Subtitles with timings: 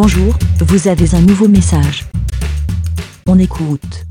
[0.00, 2.04] Bonjour, vous avez un nouveau message.
[3.26, 4.04] On écoute.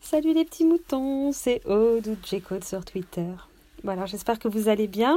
[0.00, 3.26] Salut les petits moutons, c'est Aude ou J-Code sur Twitter.
[3.82, 5.16] Voilà, j'espère que vous allez bien.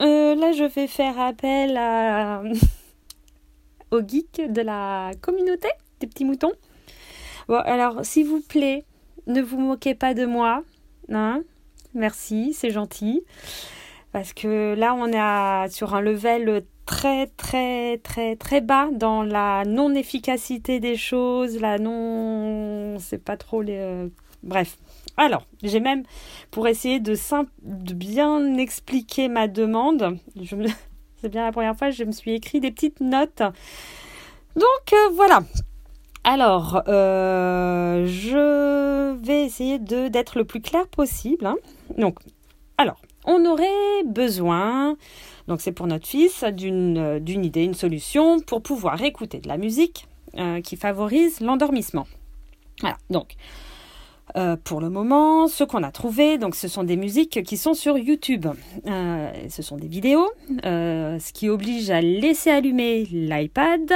[0.00, 2.40] Euh, là, je vais faire appel à...
[3.90, 6.52] aux geeks de la communauté des petits moutons.
[7.48, 8.84] Bon, alors, s'il vous plaît,
[9.26, 10.62] ne vous moquez pas de moi.
[11.10, 11.42] Hein
[11.94, 13.24] Merci, c'est gentil.
[14.16, 19.64] Parce que là, on est sur un level très, très, très, très bas dans la
[19.66, 22.96] non-efficacité des choses, la non.
[22.98, 23.76] C'est pas trop les.
[23.76, 24.08] Euh,
[24.42, 24.78] bref.
[25.18, 26.02] Alors, j'ai même,
[26.50, 27.14] pour essayer de,
[27.92, 30.16] bien expliquer ma demande,
[31.20, 33.42] c'est bien la première fois, je me suis écrit des petites notes.
[34.54, 35.40] Donc euh, voilà.
[36.24, 41.44] Alors, euh, je vais essayer d'être le plus clair possible.
[41.44, 41.56] Hein.
[41.98, 42.18] Donc,
[42.78, 44.96] alors, on aurait besoin,
[45.48, 49.56] donc c'est pour notre fils, d'une d'une idée, une solution pour pouvoir écouter de la
[49.56, 50.06] musique
[50.38, 52.06] euh, qui favorise l'endormissement.
[52.80, 53.36] Voilà, donc
[54.36, 57.74] euh, pour le moment, ce qu'on a trouvé, donc ce sont des musiques qui sont
[57.74, 58.46] sur YouTube.
[58.86, 60.28] Euh, ce sont des vidéos,
[60.62, 63.92] ce qui oblige à laisser allumer l'iPad.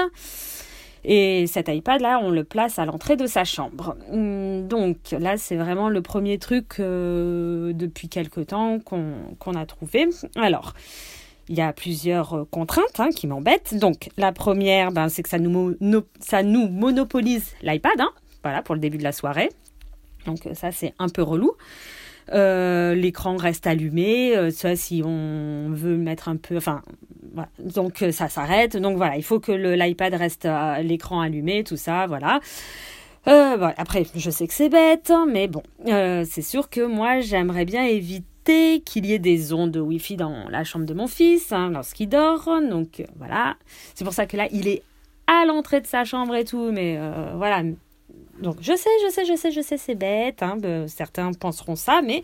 [1.05, 3.97] Et cet iPad là, on le place à l'entrée de sa chambre.
[4.11, 10.09] Hum, donc là, c'est vraiment le premier truc euh, depuis quelque temps qu'on a trouvé.
[10.37, 10.75] Alors,
[11.48, 13.75] il y a plusieurs euh, contraintes hein, qui m'embêtent.
[13.75, 18.01] Donc la première, ben, c'est que ça nous, monopolise l'iPad.
[18.01, 18.11] Hein,
[18.43, 19.51] voilà, pour le début de la soirée.
[20.27, 21.53] Donc ça, c'est un peu relou.
[22.33, 24.36] Euh, l'écran reste allumé.
[24.36, 26.83] Euh, ça, si on veut mettre un peu, enfin,
[27.33, 27.48] voilà.
[27.59, 28.77] donc euh, ça s'arrête.
[28.77, 30.48] Donc voilà, il faut que l'iPad reste
[30.83, 32.41] l'écran allumé, tout ça, voilà.
[33.27, 37.84] Après, je sais que c'est bête, hein, mais bon, c'est sûr que moi, j'aimerais bien
[37.84, 41.70] éviter qu'il y ait des ondes de Wi-Fi dans la chambre de mon fils hein,
[41.70, 42.48] lorsqu'il dort.
[42.69, 43.56] Donc voilà,
[43.94, 44.83] c'est pour ça que là, il est
[45.27, 46.98] à l'entrée de sa chambre et tout, mais
[47.37, 47.62] voilà,
[48.41, 50.43] donc je sais, je sais, je sais, je sais, c'est bête.
[50.43, 50.56] Hein,
[50.89, 52.23] certains penseront ça, mais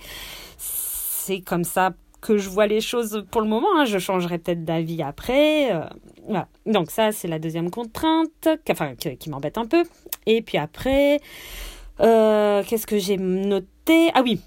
[0.59, 3.69] c'est comme ça que je vois les choses pour le moment.
[3.77, 3.85] Hein.
[3.85, 5.73] Je changerai peut-être d'avis après.
[5.73, 6.41] Euh.
[6.67, 9.85] Donc ça, c'est la deuxième contrainte, enfin, qui, m'embête un peu.
[10.27, 11.21] Et puis après,
[12.01, 14.11] euh, qu'est-ce que j'ai noté?
[14.15, 14.41] Ah oui,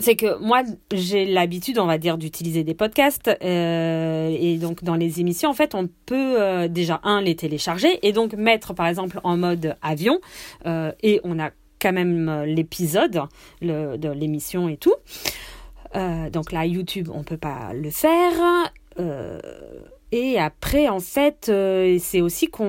[0.00, 4.94] c'est que moi j'ai l'habitude on va dire d'utiliser des podcasts euh, et donc dans
[4.94, 8.86] les émissions en fait on peut euh, déjà un les télécharger et donc mettre par
[8.86, 10.18] exemple en mode avion
[10.66, 11.50] euh, et on a
[11.80, 13.22] quand même l'épisode
[13.62, 14.94] de l'émission et tout.
[15.94, 18.72] Donc là YouTube on peut pas le faire
[20.10, 21.52] et après, en fait,
[22.00, 22.64] c'est aussi qu'on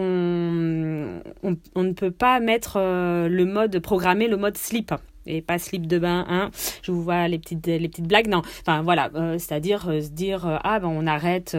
[1.42, 4.94] on, ne peut pas mettre le mode programmé, le mode sleep
[5.26, 6.50] et pas slip de bain, hein.
[6.82, 8.42] Je vous vois les petites, les petites blagues, non.
[8.62, 11.58] Enfin voilà, euh, c'est-à-dire euh, se dire euh, ah ben on arrête.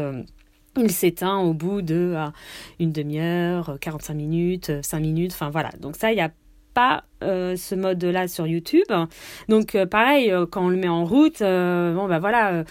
[0.77, 2.15] il s'éteint au bout de
[2.79, 5.71] une demi-heure, 45 minutes, 5 minutes, enfin voilà.
[5.81, 6.31] Donc ça, il n'y a
[6.75, 8.87] pas ce mode-là sur YouTube.
[9.49, 12.65] Donc pareil, quand on le met en route, bon ben voilà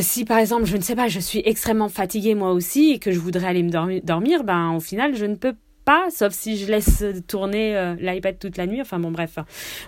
[0.00, 3.12] si par exemple, je ne sais pas, je suis extrêmement fatiguée moi aussi et que
[3.12, 3.70] je voudrais aller me
[4.00, 8.38] dormir, ben au final, je ne peux pas, sauf si je laisse tourner euh, l'iPad
[8.38, 8.80] toute la nuit.
[8.80, 9.38] Enfin bon, bref.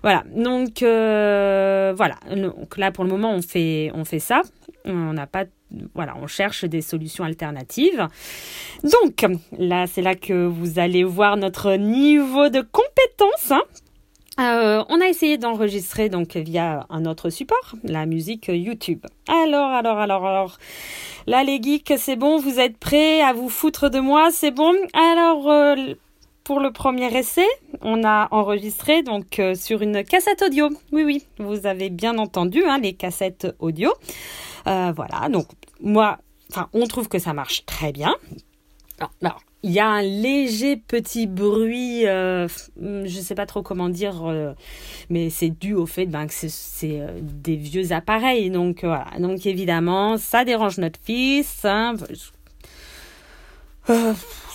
[0.02, 0.24] Voilà.
[0.34, 2.16] Donc euh, voilà.
[2.34, 4.42] Donc là pour le moment on fait on fait ça.
[4.84, 5.44] On n'a pas
[5.94, 8.08] voilà, on cherche des solutions alternatives.
[8.82, 9.26] Donc
[9.58, 13.50] là, c'est là que vous allez voir notre niveau de compétence.
[13.50, 13.62] Hein.
[14.40, 19.06] Euh, on a essayé d'enregistrer donc via un autre support, la musique YouTube.
[19.28, 20.58] Alors, alors, alors, alors.
[21.26, 24.74] Là, les geeks, c'est bon, vous êtes prêts à vous foutre de moi, c'est bon.
[24.92, 25.94] Alors, euh,
[26.42, 27.46] pour le premier essai,
[27.80, 30.68] on a enregistré donc euh, sur une cassette audio.
[30.92, 33.92] Oui, oui, vous avez bien entendu hein, les cassettes audio.
[34.66, 35.46] voilà, donc
[35.80, 36.18] moi,
[36.50, 38.14] enfin, on trouve que ça marche très bien.
[39.22, 43.88] alors il y a un léger petit bruit, euh, je ne sais pas trop comment
[43.88, 44.52] dire, euh,
[45.08, 48.50] mais c'est dû au fait ben, que c'est euh, des vieux appareils.
[48.50, 48.84] Donc
[49.46, 51.64] évidemment, ça dérange notre fils.
[51.64, 51.94] Hein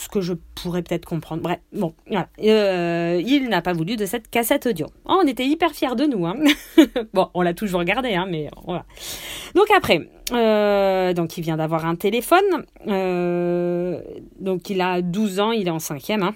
[0.09, 1.41] que je pourrais peut-être comprendre.
[1.41, 2.27] Bref, bon, voilà.
[2.41, 4.87] Euh, il n'a pas voulu de cette cassette audio.
[5.05, 6.25] Oh, on était hyper fiers de nous.
[6.25, 6.35] Hein.
[7.13, 8.85] bon, on l'a toujours regardé, hein, mais voilà.
[9.55, 12.65] Donc après, euh, donc il vient d'avoir un téléphone.
[12.87, 14.01] Euh,
[14.39, 16.23] donc il a 12 ans, il est en cinquième.
[16.23, 16.35] Hein.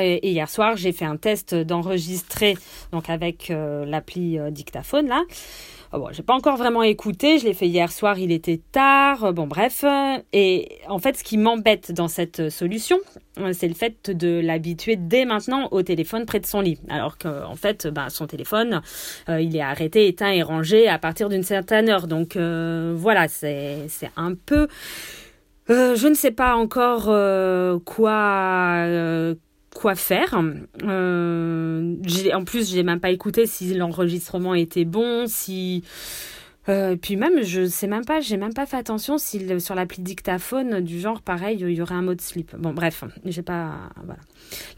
[0.00, 2.56] Et hier soir, j'ai fait un test d'enregistrer
[2.90, 5.22] donc avec l'appli dictaphone là.
[5.96, 9.32] Oh bon, j'ai pas encore vraiment écouté, je l'ai fait hier soir, il était tard,
[9.32, 9.84] bon bref.
[10.32, 12.98] Et en fait, ce qui m'embête dans cette solution,
[13.52, 16.80] c'est le fait de l'habituer dès maintenant au téléphone près de son lit.
[16.88, 18.82] Alors qu'en fait, ben, son téléphone,
[19.28, 22.08] euh, il est arrêté, éteint et rangé à partir d'une certaine heure.
[22.08, 23.86] Donc euh, voilà, c'est
[24.16, 24.66] un peu
[25.68, 27.04] je ne sais pas encore
[27.84, 28.84] quoi
[29.74, 30.40] quoi faire.
[30.82, 31.96] Euh,
[32.32, 35.82] en plus, j'ai même pas écouté si l'enregistrement était bon, si
[36.68, 40.02] euh, puis même, je sais même pas, j'ai même pas fait attention si sur l'appli
[40.02, 42.56] dictaphone du genre pareil, il y aurait un mode slip.
[42.56, 43.90] Bon, bref, j'ai pas.
[44.02, 44.20] Voilà.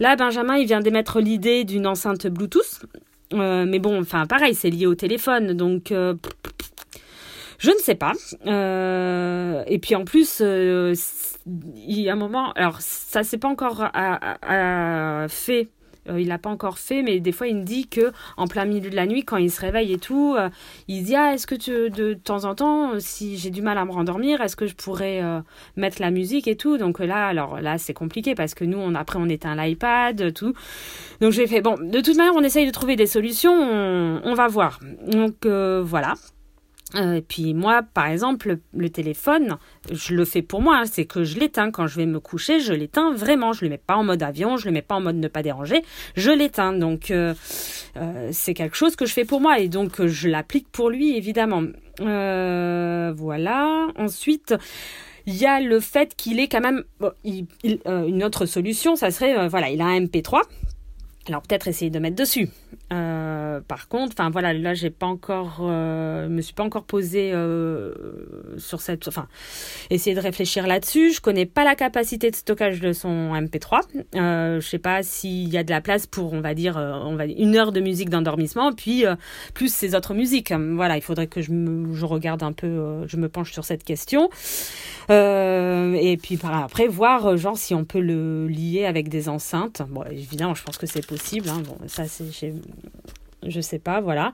[0.00, 2.86] Là, Benjamin, il vient d'émettre l'idée d'une enceinte Bluetooth.
[3.34, 5.92] Euh, mais bon, enfin, pareil, c'est lié au téléphone, donc.
[7.58, 8.12] Je ne sais pas.
[8.46, 10.94] Euh, et puis en plus, euh,
[11.46, 13.88] il y a un moment, alors ça s'est pas encore
[15.28, 15.68] fait
[16.08, 18.64] euh, il l'a pas encore fait, mais des fois il me dit que en plein
[18.64, 20.48] milieu de la nuit, quand il se réveille et tout, euh,
[20.88, 23.92] il dit ah est-ce que de temps en temps, si j'ai du mal à me
[23.92, 25.22] rendormir, est-ce que je pourrais
[25.76, 26.78] mettre la musique et tout?
[26.78, 30.54] Donc là, alors là c'est compliqué parce que nous après on éteint l'iPad, tout.
[31.20, 34.34] Donc j'ai fait bon, de toute manière on essaye de trouver des solutions, on, on
[34.34, 34.80] va voir.
[35.06, 36.14] Donc voilà.
[36.94, 39.56] Euh, et puis moi, par exemple, le, téléphone,
[39.90, 40.84] je le fais pour moi, hein.
[40.86, 43.78] c'est que je l'éteins quand je vais me coucher, je l'éteins vraiment, je le mets
[43.78, 45.82] pas en mode avion, je le mets pas en mode ne pas déranger,
[46.14, 46.72] je l'éteins.
[46.72, 47.34] Donc euh,
[47.96, 51.16] euh, c'est quelque chose que je fais pour moi et donc je l'applique pour lui
[51.16, 51.64] évidemment.
[51.98, 53.88] voilà.
[53.96, 54.54] Ensuite.
[55.28, 56.84] Il y a le fait qu'il est quand même
[57.24, 60.42] une autre solution, ça serait voilà, il a un MP3
[61.28, 62.48] alors peut-être essayer de mettre dessus.
[63.60, 67.92] Par contre, enfin voilà, là j'ai pas encore, euh, me suis pas encore posé euh,
[68.58, 69.28] sur cette, enfin
[69.90, 71.12] essayer de réfléchir là-dessus.
[71.12, 73.80] Je connais pas la capacité de stockage de son MP3.
[74.14, 76.92] Euh, je sais pas s'il y a de la place pour, on va dire, euh,
[76.92, 79.16] on va une heure de musique d'endormissement, puis euh,
[79.54, 80.52] plus ces autres musiques.
[80.52, 81.52] Voilà, il faudrait que je,
[81.92, 84.28] je regarde un peu, je me penche sur cette question.
[85.08, 89.82] et puis après voir genre si on peut le lier avec des enceintes.
[89.88, 91.48] Bon, évidemment, je pense que c'est possible.
[91.48, 91.62] Hein.
[91.66, 92.54] Bon, ça c'est
[93.48, 94.32] je sais pas, voilà.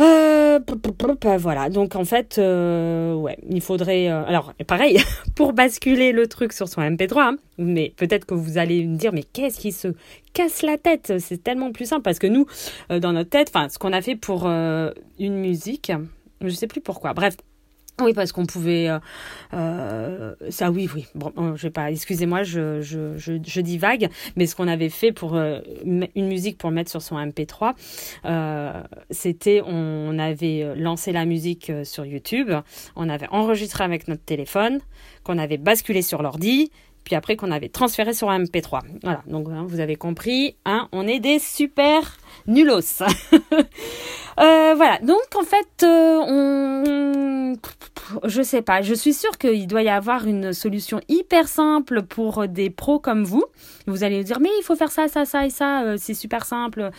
[0.00, 0.58] Euh,
[1.38, 4.08] voilà, donc en fait, euh, ouais, il faudrait.
[4.08, 4.98] Euh, alors, pareil,
[5.36, 9.12] pour basculer le truc sur son MP3, hein, mais peut-être que vous allez me dire,
[9.12, 9.88] mais qu'est-ce qui se
[10.32, 11.14] casse la tête?
[11.18, 12.46] C'est tellement plus simple parce que nous,
[12.90, 15.92] dans notre tête, enfin, ce qu'on a fait pour une musique,
[16.40, 17.36] je sais plus pourquoi, bref,
[18.00, 18.88] oui, parce qu'on pouvait.
[18.88, 18.98] Euh,
[19.54, 21.06] euh, ça, oui, oui.
[21.14, 21.92] Bon, je vais pas.
[21.92, 26.26] Excusez-moi, je, je, je, je, dis vague, mais ce qu'on avait fait pour euh, une
[26.26, 27.74] musique pour mettre sur son MP3,
[28.24, 32.50] euh, c'était on avait lancé la musique sur YouTube,
[32.96, 34.80] on avait enregistré avec notre téléphone,
[35.22, 36.72] qu'on avait basculé sur l'ordi,
[37.04, 38.80] puis après qu'on avait transféré sur un MP3.
[39.04, 42.18] Voilà, donc hein, vous avez compris, hein, on est des super
[42.48, 42.80] nulos.
[44.36, 47.54] voilà, donc en fait, on...
[48.24, 52.46] Je sais pas, je suis sûre qu'il doit y avoir une solution hyper simple pour
[52.48, 53.44] des pros comme vous.
[53.86, 56.44] Vous allez dire, mais il faut faire ça, ça, ça et ça, euh, c'est super
[56.44, 56.90] simple.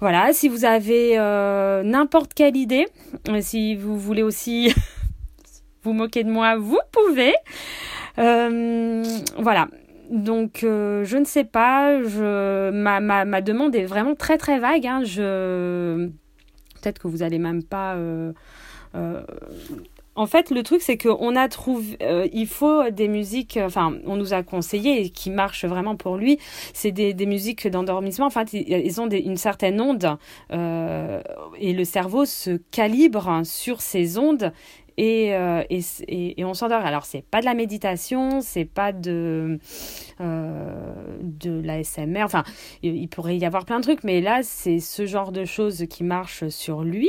[0.00, 2.86] Voilà, si vous avez euh, n'importe quelle idée,
[3.40, 4.74] si vous voulez aussi
[5.82, 7.34] vous moquer de moi, vous pouvez.
[8.18, 9.02] Euh,
[9.38, 9.68] voilà.
[10.10, 12.02] Donc, euh, je ne sais pas.
[12.02, 14.86] Je, ma, ma, ma, demande est vraiment très très vague.
[14.86, 15.02] Hein.
[15.04, 16.08] Je,
[16.74, 17.94] peut-être que vous allez même pas.
[17.94, 18.32] Euh,
[18.94, 19.22] euh,
[20.14, 24.16] en fait, le truc, c'est qu'on a trouvé, euh, il faut des musiques, enfin, on
[24.16, 26.38] nous a conseillé et qui marchent vraiment pour lui,
[26.74, 28.26] c'est des, des musiques d'endormissement.
[28.26, 30.18] Enfin, ils ont des, une certaine onde
[30.52, 31.22] euh,
[31.58, 34.52] et le cerveau se calibre sur ces ondes
[34.96, 36.84] et, euh, et, et, on s'endort.
[36.84, 39.58] Alors, c'est pas de la méditation, c'est pas de,
[40.20, 42.24] euh, de la SMR.
[42.24, 42.44] Enfin,
[42.82, 46.04] il pourrait y avoir plein de trucs, mais là, c'est ce genre de choses qui
[46.04, 47.08] marchent sur lui.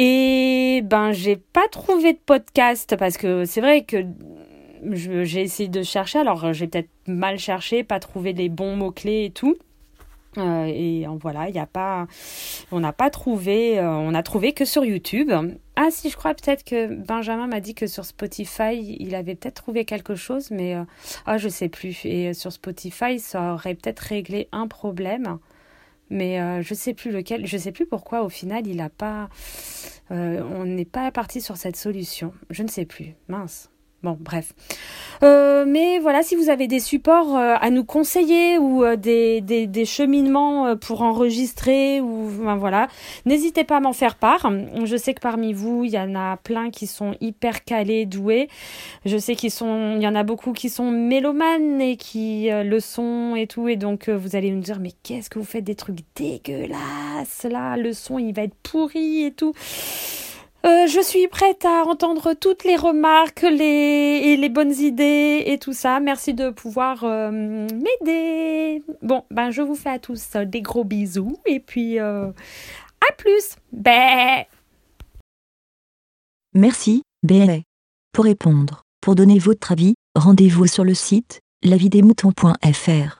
[0.00, 4.06] Et ben, j'ai pas trouvé de podcast parce que c'est vrai que
[4.92, 6.20] j'ai essayé de chercher.
[6.20, 9.56] Alors, j'ai peut-être mal cherché, pas trouvé les bons mots-clés et tout.
[10.36, 12.06] Euh, et voilà, il n'y a pas,
[12.70, 15.32] on n'a pas trouvé, euh, on a trouvé que sur YouTube.
[15.74, 19.54] Ah si, je crois peut-être que Benjamin m'a dit que sur Spotify, il avait peut-être
[19.54, 20.84] trouvé quelque chose, mais euh,
[21.26, 22.04] ah je sais plus.
[22.04, 25.38] Et sur Spotify, ça aurait peut-être réglé un problème,
[26.10, 27.46] mais je sais plus lequel.
[27.48, 29.28] Sais plus pourquoi au final il a pas,
[30.10, 32.32] on n'est pas parti sur cette solution.
[32.50, 33.14] Je ne sais plus.
[33.28, 33.70] Mince.
[34.04, 34.52] Bon, bref.
[35.24, 39.40] Euh, mais voilà, si vous avez des supports euh, à nous conseiller ou euh, des,
[39.40, 42.86] des, cheminements pour enregistrer ou ben, voilà,
[43.26, 44.52] n'hésitez pas à m'en faire part.
[44.84, 48.48] Je sais que parmi vous, il y en a plein qui sont hyper calés, doués.
[49.04, 53.48] Je sais qu'il y en a beaucoup qui sont mélomanes et qui le sont et
[53.48, 53.66] tout.
[53.66, 57.76] Et donc vous allez me dire mais qu'est-ce que vous faites des trucs dégueulasses là?
[57.76, 59.54] Le son il va être pourri et tout.
[60.66, 65.72] Euh, je suis prête à entendre toutes les remarques les, les bonnes idées et tout
[65.72, 66.00] ça.
[66.00, 68.82] Merci de pouvoir euh, m'aider.
[69.02, 72.30] Bon, ben je vous fais à tous des gros bisous et puis euh,
[73.08, 73.56] à plus.
[73.72, 74.46] Bé.
[76.54, 77.62] Merci, Bé.
[78.12, 83.17] Pour répondre Pour donner votre avis, rendez-vous sur le site lavidesmoutons.fr.